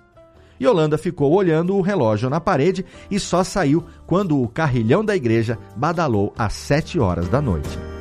Yolanda 0.62 0.98
ficou 0.98 1.34
olhando 1.34 1.76
o 1.76 1.82
relógio 1.82 2.30
na 2.30 2.40
parede 2.40 2.86
e 3.10 3.20
só 3.20 3.44
saiu 3.44 3.84
quando 4.06 4.42
o 4.42 4.48
carrilhão 4.48 5.04
da 5.04 5.16
igreja 5.16 5.58
badalou 5.76 6.34
às 6.38 6.54
sete 6.54 7.00
horas 7.00 7.28
da 7.28 7.42
noite. 7.42 7.95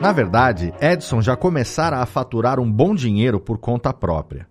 Na 0.00 0.12
verdade, 0.12 0.72
Edson 0.80 1.20
já 1.20 1.36
começara 1.36 1.98
a 1.98 2.06
faturar 2.06 2.58
um 2.58 2.72
bom 2.72 2.94
dinheiro 2.94 3.38
por 3.38 3.58
conta 3.58 3.92
própria. 3.92 4.48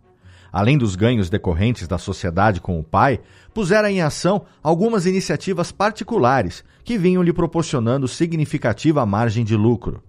Além 0.52 0.78
dos 0.78 0.96
ganhos 0.96 1.28
decorrentes 1.28 1.88
da 1.88 1.98
sociedade 1.98 2.62
com 2.62 2.80
o 2.80 2.84
pai, 2.84 3.20
pusera 3.52 3.92
em 3.92 4.00
ação 4.00 4.46
algumas 4.62 5.08
iniciativas 5.08 5.72
particulares 5.72 6.64
que 6.84 7.00
vinham 7.00 7.24
lhe 7.24 7.34
proporcionando 7.34 8.08
significativa 8.08 9.04
margem 9.08 9.44
de 9.44 9.56
lucro. 9.56 10.04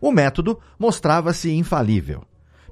O 0.00 0.12
método 0.12 0.56
mostrava-se 0.78 1.50
infalível. 1.50 2.22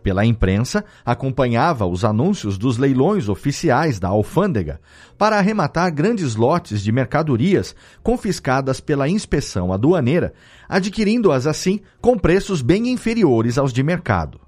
Pela 0.05 0.23
imprensa, 0.27 0.85
acompanhava 1.03 1.87
os 1.87 2.05
anúncios 2.05 2.59
dos 2.59 2.77
leilões 2.77 3.27
oficiais 3.27 3.99
da 3.99 4.09
alfândega 4.09 4.79
para 5.17 5.39
arrematar 5.39 5.91
grandes 5.91 6.37
lotes 6.37 6.83
de 6.83 6.93
mercadorias 6.93 7.75
confiscadas 8.03 8.81
pela 8.81 9.09
inspeção 9.09 9.73
aduaneira, 9.73 10.35
adquirindo-as 10.69 11.47
assim 11.47 11.81
com 12.03 12.19
preços 12.19 12.61
bem 12.61 12.89
inferiores 12.89 13.57
aos 13.57 13.73
de 13.73 13.83
mercado. 13.83 14.39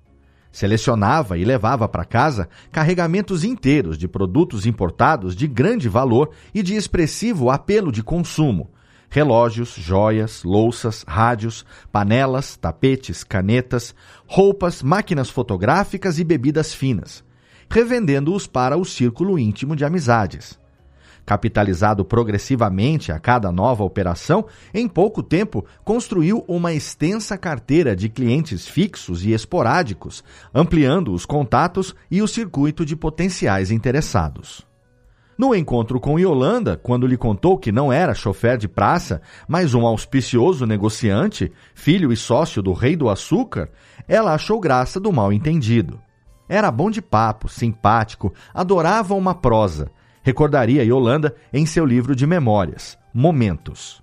Selecionava 0.52 1.38
e 1.38 1.44
levava 1.44 1.88
para 1.88 2.04
casa 2.04 2.50
carregamentos 2.70 3.42
inteiros 3.42 3.96
de 3.96 4.06
produtos 4.06 4.66
importados 4.66 5.34
de 5.34 5.46
grande 5.46 5.88
valor 5.88 6.32
e 6.52 6.62
de 6.62 6.74
expressivo 6.74 7.50
apelo 7.50 7.90
de 7.90 8.02
consumo, 8.02 8.70
relógios, 9.08 9.74
joias, 9.76 10.42
louças, 10.42 11.04
rádios, 11.06 11.64
panelas, 11.90 12.56
tapetes, 12.56 13.24
canetas, 13.24 13.94
roupas, 14.26 14.82
máquinas 14.82 15.30
fotográficas 15.30 16.18
e 16.18 16.24
bebidas 16.24 16.74
finas, 16.74 17.24
revendendo-os 17.70 18.46
para 18.46 18.76
o 18.76 18.84
círculo 18.84 19.38
íntimo 19.38 19.74
de 19.76 19.84
amizades. 19.84 20.58
Capitalizado 21.24 22.04
progressivamente 22.04 23.10
a 23.10 23.18
cada 23.18 23.50
nova 23.50 23.82
operação, 23.82 24.46
em 24.72 24.86
pouco 24.86 25.24
tempo 25.24 25.64
construiu 25.84 26.44
uma 26.46 26.72
extensa 26.72 27.36
carteira 27.36 27.96
de 27.96 28.08
clientes 28.08 28.68
fixos 28.68 29.24
e 29.24 29.32
esporádicos, 29.32 30.22
ampliando 30.54 31.12
os 31.12 31.26
contatos 31.26 31.96
e 32.08 32.22
o 32.22 32.28
circuito 32.28 32.84
de 32.84 32.94
potenciais 32.94 33.72
interessados. 33.72 34.65
No 35.38 35.54
encontro 35.54 36.00
com 36.00 36.18
Yolanda, 36.18 36.80
quando 36.82 37.06
lhe 37.06 37.16
contou 37.16 37.58
que 37.58 37.70
não 37.70 37.92
era 37.92 38.14
chofer 38.14 38.56
de 38.56 38.66
praça, 38.66 39.20
mas 39.46 39.74
um 39.74 39.86
auspicioso 39.86 40.64
negociante, 40.64 41.52
filho 41.74 42.10
e 42.10 42.16
sócio 42.16 42.62
do 42.62 42.72
rei 42.72 42.96
do 42.96 43.10
açúcar, 43.10 43.68
ela 44.08 44.32
achou 44.32 44.58
graça 44.58 44.98
do 44.98 45.12
mal 45.12 45.30
entendido. 45.30 46.00
Era 46.48 46.70
bom 46.70 46.90
de 46.90 47.02
papo, 47.02 47.50
simpático, 47.50 48.32
adorava 48.54 49.14
uma 49.14 49.34
prosa. 49.34 49.90
Recordaria 50.22 50.82
Yolanda 50.82 51.34
em 51.52 51.66
seu 51.66 51.84
livro 51.84 52.16
de 52.16 52.26
memórias, 52.26 52.96
Momentos. 53.12 54.02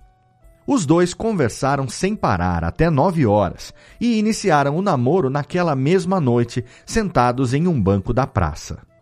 Os 0.67 0.85
dois 0.85 1.15
conversaram 1.15 1.89
sem 1.89 2.15
parar 2.15 2.63
até 2.63 2.91
nove 2.91 3.25
horas 3.25 3.73
e 3.99 4.19
iniciaram 4.19 4.77
o 4.77 4.81
namoro 4.83 5.31
naquela 5.31 5.75
mesma 5.75 6.21
noite, 6.21 6.63
sentados 6.85 7.55
em 7.55 7.67
um 7.67 7.81
banco 7.81 8.13
da 8.13 8.27
praça 8.27 8.92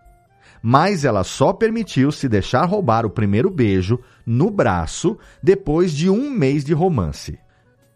mas 0.61 1.03
ela 1.03 1.23
só 1.23 1.51
permitiu 1.51 2.11
se 2.11 2.29
deixar 2.29 2.65
roubar 2.65 3.05
o 3.05 3.09
primeiro 3.09 3.49
beijo 3.49 3.99
no 4.25 4.49
braço 4.49 5.17
depois 5.41 5.91
de 5.91 6.09
um 6.09 6.29
mês 6.29 6.63
de 6.63 6.73
romance. 6.73 7.39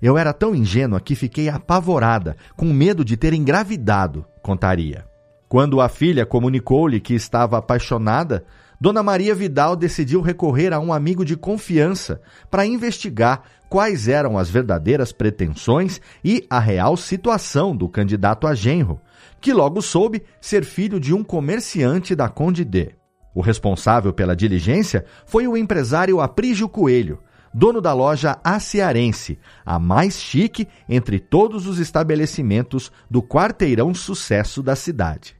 Eu 0.01 0.17
era 0.17 0.34
tão 0.34 0.55
ingênua 0.55 1.00
que 1.00 1.15
fiquei 1.15 1.48
apavorada, 1.50 2.36
com 2.55 2.65
medo 2.74 3.05
de 3.05 3.15
ter 3.15 3.34
engravidado, 3.34 4.25
contaria. 4.41 5.05
Quando 5.48 5.79
a 5.79 5.88
filha 5.88 6.25
comunicou-lhe 6.25 7.00
que 7.00 7.13
estava 7.13 7.57
apaixonada, 7.57 8.45
Dona 8.79 9.01
Maria 9.01 9.34
Vidal 9.34 9.75
decidiu 9.75 10.22
recorrer 10.22 10.74
a 10.74 10.79
um 10.79 10.91
amigo 10.91 11.24
de 11.24 11.38
confiança 11.38 12.22
para 12.51 12.65
investigar 12.65 13.43
quais 13.69 14.07
eram 14.07 14.38
as 14.38 14.50
verdadeiras 14.50 15.12
pretensões 15.12 16.01
e 16.24 16.45
a 16.50 16.60
real 16.60 16.98
situação 16.98 17.75
do 17.75 17.88
candidato 17.88 18.48
a 18.48 18.53
genro, 18.53 19.00
que 19.45 19.53
logo 19.53 19.79
soube 19.79 20.23
ser 20.41 20.65
filho 20.65 20.99
de 20.99 21.13
um 21.13 21.23
comerciante 21.23 22.15
da 22.15 22.27
Conde 22.27 22.65
D. 22.65 22.95
O 23.31 23.41
responsável 23.41 24.11
pela 24.11 24.35
diligência 24.35 25.05
foi 25.23 25.47
o 25.47 25.55
empresário 25.55 26.19
Aprígio 26.19 26.67
Coelho, 26.67 27.19
dono 27.53 27.79
da 27.79 27.93
loja 27.93 28.39
Aciarense, 28.43 29.37
a 29.63 29.77
mais 29.77 30.19
chique 30.19 30.67
entre 30.89 31.19
todos 31.19 31.67
os 31.67 31.77
estabelecimentos 31.77 32.91
do 33.07 33.21
quarteirão 33.21 33.93
sucesso 33.93 34.63
da 34.63 34.75
cidade. 34.75 35.35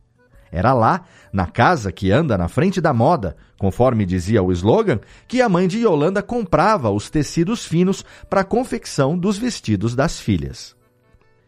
Era 0.51 0.71
lá, 0.71 1.05
na 1.33 1.47
casa 1.47 1.91
que 1.91 2.12
anda 2.12 2.38
na 2.38 2.47
frente 2.47 2.79
da 2.79 2.93
moda, 2.93 3.35
conforme 3.57 4.05
dizia 4.05 4.43
o 4.43 4.51
slogan, 4.51 5.00
que 5.27 5.41
a 5.41 5.50
mãe 5.50 5.67
de 5.67 5.79
Yolanda 5.79 6.21
comprava 6.21 6.91
os 6.91 7.09
tecidos 7.09 7.65
finos 7.65 8.05
para 8.29 8.41
a 8.41 8.45
confecção 8.45 9.17
dos 9.17 9.35
vestidos 9.35 9.95
das 9.95 10.19
filhas. 10.19 10.75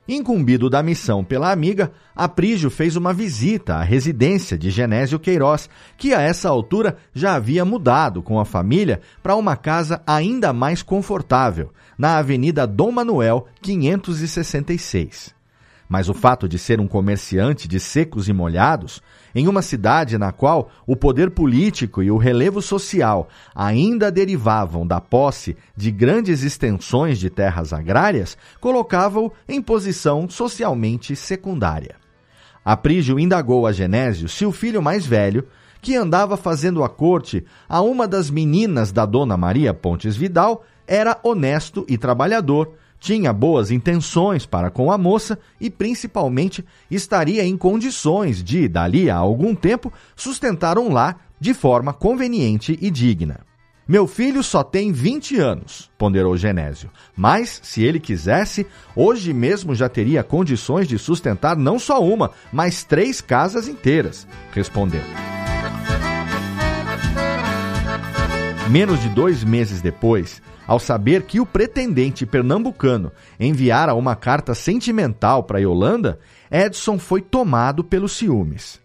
Incumbido 0.08 0.70
da 0.70 0.82
missão 0.82 1.24
pela 1.24 1.52
amiga, 1.52 1.92
Aprígio 2.16 2.70
fez 2.70 2.96
uma 2.96 3.14
visita 3.14 3.76
à 3.76 3.84
residência 3.84 4.58
de 4.58 4.72
Genésio 4.72 5.20
Queiroz, 5.20 5.70
que 5.98 6.14
a 6.14 6.22
essa 6.22 6.48
altura 6.48 6.98
já 7.14 7.36
havia 7.36 7.66
mudado 7.66 8.24
com 8.24 8.40
a 8.40 8.46
família 8.46 9.02
para 9.22 9.36
uma 9.36 9.58
casa 9.58 10.02
ainda 10.08 10.54
mais 10.54 10.82
confortável, 10.82 11.74
na 11.98 12.18
Avenida 12.18 12.66
Dom 12.66 12.92
Manuel, 12.92 13.48
566. 13.62 15.37
Mas 15.88 16.10
o 16.10 16.14
fato 16.14 16.50
de 16.50 16.60
ser 16.60 16.82
um 16.82 16.88
comerciante 16.88 17.68
de 17.68 17.80
secos 17.80 18.28
e 18.28 18.34
molhados, 18.34 19.02
em 19.34 19.48
uma 19.48 19.62
cidade 19.62 20.18
na 20.18 20.32
qual 20.32 20.70
o 20.86 20.96
poder 20.96 21.32
político 21.32 22.04
e 22.04 22.12
o 22.12 22.18
relevo 22.18 22.62
social 22.62 23.30
ainda 23.56 24.12
derivavam 24.12 24.86
da 24.86 25.00
posse 25.00 25.56
de 25.76 25.90
grandes 25.90 26.44
extensões 26.44 27.18
de 27.18 27.30
terras 27.30 27.72
agrárias, 27.72 28.38
colocava-o 28.60 29.32
em 29.48 29.62
posição 29.62 30.30
socialmente 30.30 31.16
secundária. 31.16 31.96
Aprígio 32.66 33.18
indagou 33.18 33.66
a 33.66 33.72
Genésio 33.72 34.28
se 34.28 34.46
o 34.46 34.52
filho 34.52 34.82
mais 34.82 35.06
velho, 35.06 35.48
que 35.82 35.96
andava 35.96 36.36
fazendo 36.36 36.84
a 36.84 36.90
corte 36.90 37.46
a 37.70 37.80
uma 37.80 38.06
das 38.06 38.30
meninas 38.30 38.92
da 38.92 39.06
dona 39.06 39.38
Maria 39.38 39.74
Pontes 39.74 40.18
Vidal, 40.18 40.66
era 40.86 41.18
honesto 41.24 41.86
e 41.88 41.98
trabalhador 41.98 42.74
tinha 43.00 43.32
boas 43.32 43.72
intenções 43.72 44.46
para 44.46 44.70
com 44.70 44.92
a 44.92 44.98
moça 44.98 45.38
e, 45.60 45.70
principalmente, 45.70 46.64
estaria 46.90 47.44
em 47.46 47.58
condições 47.58 48.44
de, 48.44 48.68
dali 48.68 49.10
a 49.10 49.16
algum 49.16 49.54
tempo, 49.54 49.92
sustentar 50.16 50.78
um 50.78 50.92
lar 50.92 51.28
de 51.40 51.54
forma 51.54 51.94
conveniente 51.94 52.78
e 52.82 52.90
digna. 52.90 53.48
Meu 53.88 54.06
filho 54.06 54.44
só 54.44 54.64
tem 54.64 54.92
20 54.92 55.38
anos, 55.38 55.90
ponderou 55.98 56.36
Genésio, 56.36 56.92
mas, 57.16 57.62
se 57.64 57.84
ele 57.84 58.02
quisesse, 58.02 58.68
hoje 58.94 59.32
mesmo 59.32 59.74
já 59.74 59.88
teria 59.88 60.24
condições 60.24 60.90
de 60.90 61.00
sustentar 61.00 61.56
não 61.56 61.80
só 61.80 62.04
uma, 62.04 62.32
mas 62.52 62.84
três 62.84 63.22
casas 63.22 63.66
inteiras, 63.70 64.28
respondeu. 64.52 65.02
Menos 68.70 69.02
de 69.02 69.08
dois 69.08 69.46
meses 69.46 69.82
depois, 69.82 70.42
ao 70.68 70.80
saber 70.80 71.24
que 71.24 71.40
o 71.40 71.46
pretendente 71.46 72.26
pernambucano 72.26 73.12
enviara 73.40 73.94
uma 73.94 74.16
carta 74.16 74.54
sentimental 74.54 75.44
para 75.44 75.60
Yolanda, 75.60 76.20
Edson 76.52 77.00
foi 77.00 77.22
tomado 77.22 77.84
pelos 77.84 78.12
ciúmes. 78.12 78.80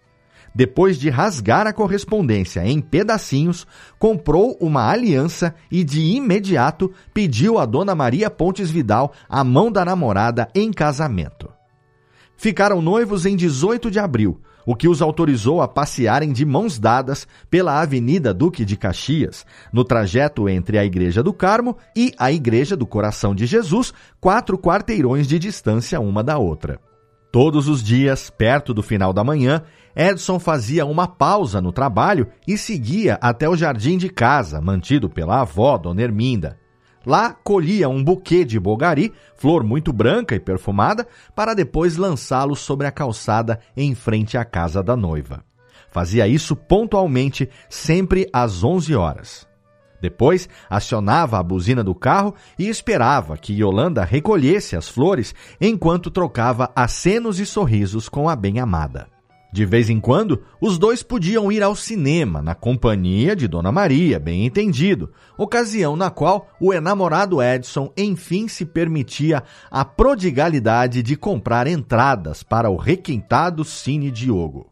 Depois 0.54 0.98
de 0.98 1.08
rasgar 1.08 1.66
a 1.66 1.72
correspondência 1.72 2.64
em 2.64 2.80
pedacinhos, 2.80 3.66
comprou 3.98 4.56
uma 4.60 4.88
aliança 4.88 5.54
e 5.70 5.82
de 5.82 6.00
imediato 6.00 6.92
pediu 7.12 7.58
a 7.58 7.64
Dona 7.64 7.94
Maria 7.94 8.30
Pontes 8.30 8.70
Vidal 8.70 9.12
a 9.28 9.42
mão 9.42 9.72
da 9.72 9.84
namorada 9.84 10.48
em 10.54 10.70
casamento. 10.70 11.50
Ficaram 12.36 12.82
noivos 12.82 13.24
em 13.24 13.34
18 13.34 13.90
de 13.90 13.98
abril, 13.98 14.40
o 14.66 14.74
que 14.74 14.88
os 14.88 15.02
autorizou 15.02 15.60
a 15.60 15.68
passearem 15.68 16.32
de 16.32 16.44
mãos 16.44 16.78
dadas 16.78 17.26
pela 17.50 17.80
Avenida 17.80 18.32
Duque 18.32 18.64
de 18.64 18.76
Caxias, 18.76 19.44
no 19.72 19.84
trajeto 19.84 20.48
entre 20.48 20.78
a 20.78 20.84
Igreja 20.84 21.22
do 21.22 21.32
Carmo 21.32 21.76
e 21.96 22.12
a 22.18 22.32
Igreja 22.32 22.76
do 22.76 22.86
Coração 22.86 23.34
de 23.34 23.46
Jesus, 23.46 23.92
quatro 24.20 24.58
quarteirões 24.58 25.26
de 25.26 25.38
distância 25.38 26.00
uma 26.00 26.22
da 26.22 26.38
outra. 26.38 26.80
Todos 27.32 27.66
os 27.66 27.82
dias, 27.82 28.28
perto 28.28 28.74
do 28.74 28.82
final 28.82 29.12
da 29.12 29.24
manhã, 29.24 29.62
Edson 29.96 30.38
fazia 30.38 30.84
uma 30.84 31.08
pausa 31.08 31.62
no 31.62 31.72
trabalho 31.72 32.26
e 32.46 32.58
seguia 32.58 33.18
até 33.22 33.48
o 33.48 33.56
jardim 33.56 33.96
de 33.96 34.10
casa, 34.10 34.60
mantido 34.60 35.08
pela 35.08 35.40
avó, 35.40 35.78
Dona 35.78 36.02
Herminda. 36.02 36.61
Lá 37.04 37.32
colhia 37.32 37.88
um 37.88 38.02
buquê 38.02 38.44
de 38.44 38.58
bogari, 38.58 39.12
flor 39.34 39.64
muito 39.64 39.92
branca 39.92 40.34
e 40.34 40.40
perfumada, 40.40 41.06
para 41.34 41.54
depois 41.54 41.96
lançá-lo 41.96 42.54
sobre 42.54 42.86
a 42.86 42.92
calçada 42.92 43.58
em 43.76 43.94
frente 43.94 44.38
à 44.38 44.44
casa 44.44 44.82
da 44.82 44.96
noiva. 44.96 45.44
Fazia 45.90 46.26
isso 46.26 46.56
pontualmente, 46.56 47.48
sempre 47.68 48.28
às 48.32 48.64
11 48.64 48.94
horas. 48.94 49.46
Depois, 50.00 50.48
acionava 50.68 51.38
a 51.38 51.42
buzina 51.42 51.84
do 51.84 51.94
carro 51.94 52.34
e 52.58 52.68
esperava 52.68 53.36
que 53.36 53.52
Yolanda 53.52 54.02
recolhesse 54.04 54.74
as 54.74 54.88
flores 54.88 55.32
enquanto 55.60 56.10
trocava 56.10 56.72
acenos 56.74 57.38
e 57.38 57.46
sorrisos 57.46 58.08
com 58.08 58.28
a 58.28 58.34
bem-amada. 58.34 59.06
De 59.52 59.66
vez 59.66 59.90
em 59.90 60.00
quando, 60.00 60.42
os 60.58 60.78
dois 60.78 61.02
podiam 61.02 61.52
ir 61.52 61.62
ao 61.62 61.76
cinema, 61.76 62.40
na 62.40 62.54
companhia 62.54 63.36
de 63.36 63.46
Dona 63.46 63.70
Maria, 63.70 64.18
bem 64.18 64.46
entendido, 64.46 65.10
ocasião 65.36 65.94
na 65.94 66.08
qual 66.08 66.48
o 66.58 66.72
enamorado 66.72 67.42
Edson 67.42 67.92
enfim 67.94 68.48
se 68.48 68.64
permitia 68.64 69.42
a 69.70 69.84
prodigalidade 69.84 71.02
de 71.02 71.16
comprar 71.16 71.66
entradas 71.66 72.42
para 72.42 72.70
o 72.70 72.76
requintado 72.76 73.62
Cine 73.62 74.10
Diogo. 74.10 74.70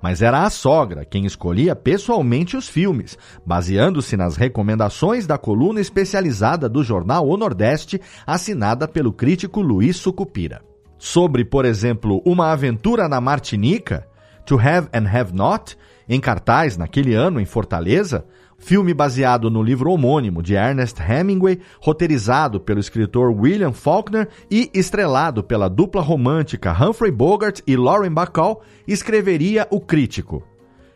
Mas 0.00 0.22
era 0.22 0.44
a 0.44 0.48
sogra 0.48 1.04
quem 1.04 1.26
escolhia 1.26 1.76
pessoalmente 1.76 2.56
os 2.56 2.66
filmes, 2.66 3.18
baseando-se 3.44 4.16
nas 4.16 4.36
recomendações 4.36 5.26
da 5.26 5.36
coluna 5.36 5.82
especializada 5.82 6.66
do 6.66 6.82
jornal 6.82 7.28
O 7.28 7.36
Nordeste, 7.36 8.00
assinada 8.26 8.88
pelo 8.88 9.12
crítico 9.12 9.60
Luiz 9.60 9.96
Sucupira. 9.96 10.62
Sobre, 10.96 11.44
por 11.44 11.66
exemplo, 11.66 12.22
uma 12.24 12.52
aventura 12.52 13.06
na 13.08 13.20
Martinica, 13.20 14.06
To 14.46 14.58
Have 14.58 14.88
and 14.92 15.08
Have 15.08 15.32
Not, 15.34 15.76
em 16.08 16.20
cartaz 16.20 16.76
naquele 16.76 17.14
ano 17.14 17.40
em 17.40 17.44
Fortaleza, 17.44 18.26
filme 18.58 18.92
baseado 18.92 19.50
no 19.50 19.62
livro 19.62 19.90
homônimo 19.90 20.42
de 20.42 20.54
Ernest 20.54 21.00
Hemingway, 21.00 21.60
roteirizado 21.80 22.60
pelo 22.60 22.80
escritor 22.80 23.30
William 23.30 23.72
Faulkner 23.72 24.28
e 24.50 24.70
estrelado 24.74 25.42
pela 25.42 25.68
dupla 25.68 26.02
romântica 26.02 26.72
Humphrey 26.72 27.10
Bogart 27.10 27.60
e 27.66 27.76
Lauren 27.76 28.12
Bacall, 28.12 28.62
escreveria 28.86 29.66
o 29.70 29.80
crítico. 29.80 30.42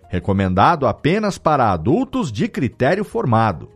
Recomendado 0.09 0.87
apenas 0.87 1.37
para 1.37 1.71
adultos 1.71 2.33
de 2.33 2.49
critério 2.49 3.05
formado. 3.05 3.69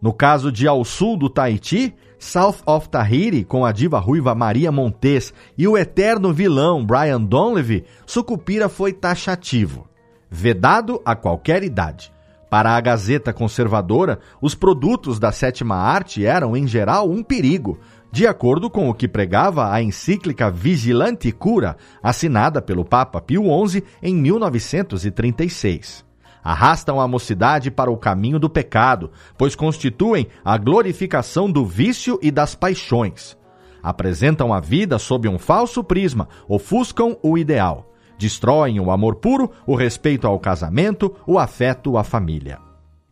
No 0.00 0.12
caso 0.12 0.52
de 0.52 0.68
Ao 0.68 0.84
Sul 0.84 1.16
do 1.16 1.28
Tahiti, 1.28 1.94
South 2.18 2.56
of 2.66 2.88
Tahiti, 2.88 3.44
com 3.44 3.64
a 3.64 3.70
diva 3.70 3.98
ruiva 3.98 4.34
Maria 4.34 4.72
Montes 4.72 5.32
e 5.56 5.68
o 5.68 5.78
eterno 5.78 6.32
vilão 6.32 6.84
Brian 6.84 7.20
Donlevy, 7.20 7.84
Sucupira 8.04 8.68
foi 8.68 8.92
taxativo. 8.92 9.88
Vedado 10.28 11.00
a 11.04 11.14
qualquer 11.14 11.62
idade. 11.62 12.12
Para 12.50 12.76
a 12.76 12.80
Gazeta 12.80 13.32
Conservadora, 13.32 14.18
os 14.40 14.54
produtos 14.54 15.18
da 15.18 15.30
sétima 15.30 15.76
arte 15.76 16.24
eram, 16.24 16.56
em 16.56 16.66
geral, 16.66 17.08
um 17.08 17.22
perigo, 17.22 17.78
de 18.10 18.26
acordo 18.26 18.68
com 18.70 18.88
o 18.88 18.94
que 18.94 19.06
pregava 19.06 19.70
a 19.72 19.82
encíclica 19.82 20.50
Vigilante 20.50 21.30
Cura, 21.30 21.76
assinada 22.02 22.60
pelo 22.60 22.84
Papa 22.84 23.20
Pio 23.20 23.44
XI 23.68 23.84
em 24.02 24.14
1936 24.14 26.07
arrastam 26.48 26.98
a 26.98 27.06
mocidade 27.06 27.70
para 27.70 27.90
o 27.90 27.96
caminho 27.98 28.38
do 28.38 28.48
pecado, 28.48 29.10
pois 29.36 29.54
constituem 29.54 30.28
a 30.42 30.56
glorificação 30.56 31.52
do 31.52 31.62
vício 31.62 32.18
e 32.22 32.30
das 32.30 32.54
paixões. 32.54 33.36
Apresentam 33.82 34.54
a 34.54 34.58
vida 34.58 34.98
sob 34.98 35.28
um 35.28 35.38
falso 35.38 35.84
prisma, 35.84 36.26
ofuscam 36.48 37.18
o 37.22 37.36
ideal. 37.36 37.92
Destroem 38.16 38.80
o 38.80 38.90
amor 38.90 39.16
puro, 39.16 39.50
o 39.66 39.74
respeito 39.74 40.26
ao 40.26 40.40
casamento, 40.40 41.14
o 41.26 41.38
afeto 41.38 41.98
à 41.98 42.02
família. 42.02 42.58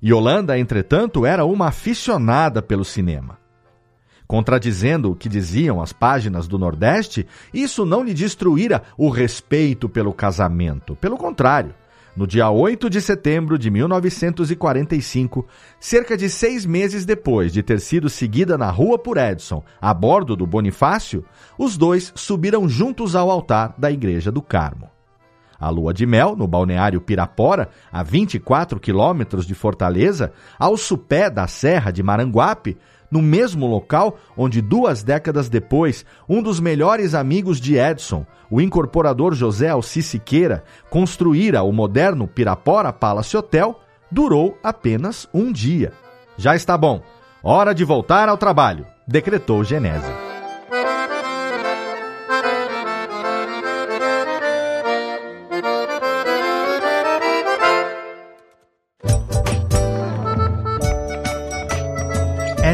Yolanda, 0.02 0.58
entretanto, 0.58 1.26
era 1.26 1.44
uma 1.44 1.68
aficionada 1.68 2.62
pelo 2.62 2.86
cinema. 2.86 3.36
Contradizendo 4.26 5.12
o 5.12 5.14
que 5.14 5.28
diziam 5.28 5.82
as 5.82 5.92
páginas 5.92 6.48
do 6.48 6.58
Nordeste, 6.58 7.26
isso 7.52 7.84
não 7.84 8.02
lhe 8.02 8.14
destruíra 8.14 8.82
o 8.96 9.10
respeito 9.10 9.90
pelo 9.90 10.14
casamento. 10.14 10.96
Pelo 10.96 11.18
contrário, 11.18 11.74
no 12.16 12.26
dia 12.26 12.50
8 12.50 12.88
de 12.88 13.00
setembro 13.00 13.58
de 13.58 13.70
1945, 13.70 15.46
cerca 15.78 16.16
de 16.16 16.30
seis 16.30 16.64
meses 16.64 17.04
depois 17.04 17.52
de 17.52 17.62
ter 17.62 17.78
sido 17.78 18.08
seguida 18.08 18.56
na 18.56 18.70
rua 18.70 18.98
por 18.98 19.18
Edson, 19.18 19.62
a 19.80 19.92
bordo 19.92 20.34
do 20.34 20.46
Bonifácio, 20.46 21.24
os 21.58 21.76
dois 21.76 22.12
subiram 22.14 22.66
juntos 22.68 23.14
ao 23.14 23.30
altar 23.30 23.74
da 23.76 23.90
Igreja 23.90 24.32
do 24.32 24.40
Carmo. 24.40 24.90
A 25.58 25.70
lua 25.70 25.92
de 25.92 26.04
mel, 26.04 26.36
no 26.36 26.46
balneário 26.46 27.00
Pirapora, 27.00 27.70
a 27.90 28.02
24 28.02 28.78
quilômetros 28.78 29.46
de 29.46 29.54
Fortaleza, 29.54 30.32
ao 30.58 30.76
supé 30.76 31.30
da 31.30 31.46
Serra 31.46 31.90
de 31.90 32.02
Maranguape, 32.02 32.76
no 33.10 33.22
mesmo 33.22 33.66
local 33.66 34.16
onde 34.36 34.60
duas 34.60 35.02
décadas 35.02 35.48
depois, 35.48 36.04
um 36.28 36.42
dos 36.42 36.60
melhores 36.60 37.14
amigos 37.14 37.60
de 37.60 37.76
Edson, 37.76 38.26
o 38.50 38.60
incorporador 38.60 39.34
José 39.34 39.68
Alci 39.68 40.02
Siqueira, 40.02 40.64
construíra 40.90 41.62
o 41.62 41.72
moderno 41.72 42.26
Pirapora 42.26 42.92
Palace 42.92 43.36
Hotel, 43.36 43.80
durou 44.10 44.56
apenas 44.62 45.28
um 45.32 45.52
dia. 45.52 45.92
Já 46.36 46.54
está 46.54 46.76
bom, 46.76 47.02
hora 47.42 47.74
de 47.74 47.84
voltar 47.84 48.28
ao 48.28 48.36
trabalho, 48.36 48.86
decretou 49.06 49.64
Genésio. 49.64 50.25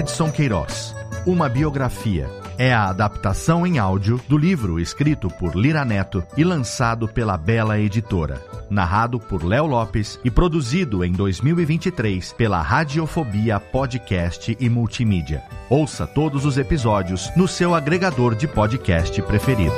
Edson 0.02 0.32
Queiroz, 0.32 0.96
uma 1.24 1.48
biografia 1.48 2.28
é 2.58 2.72
a 2.72 2.88
adaptação 2.88 3.64
em 3.64 3.78
áudio 3.78 4.20
do 4.28 4.36
livro 4.36 4.80
escrito 4.80 5.28
por 5.28 5.54
Lira 5.54 5.84
Neto 5.84 6.24
e 6.36 6.42
lançado 6.42 7.06
pela 7.06 7.36
Bela 7.36 7.78
Editora. 7.78 8.42
Narrado 8.68 9.20
por 9.20 9.44
Léo 9.44 9.64
Lopes 9.64 10.18
e 10.24 10.30
produzido 10.30 11.04
em 11.04 11.12
2023 11.12 12.32
pela 12.32 12.60
Radiofobia 12.60 13.60
Podcast 13.60 14.56
e 14.58 14.68
Multimídia. 14.68 15.44
Ouça 15.70 16.04
todos 16.04 16.44
os 16.44 16.58
episódios 16.58 17.30
no 17.36 17.46
seu 17.46 17.72
agregador 17.72 18.34
de 18.34 18.48
podcast 18.48 19.22
preferido. 19.22 19.72